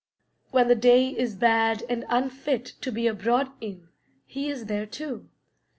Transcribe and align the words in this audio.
When 0.49 0.67
the 0.67 0.73
day 0.73 1.09
is 1.09 1.35
bad 1.35 1.83
and 1.87 2.05
unfit 2.09 2.65
to 2.81 2.91
be 2.91 3.05
abroad 3.05 3.51
in, 3.61 3.89
he 4.25 4.49
is 4.49 4.65
there 4.65 4.87
too. 4.87 5.29